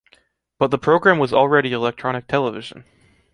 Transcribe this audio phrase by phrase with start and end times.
[0.57, 2.85] But the program was already electronic television.